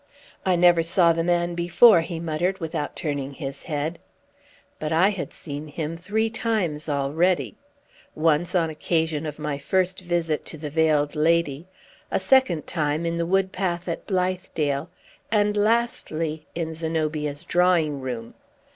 [0.47, 3.99] "I never saw the man before," he muttered, without turning his head.
[4.79, 7.55] But I had seen him three times already.
[8.15, 11.67] Once, on occasion of my first visit to the Veiled Lady;
[12.09, 14.89] a second time, in the wood path at Blithedale;
[15.31, 18.33] and lastly, in Zenobia's drawing room.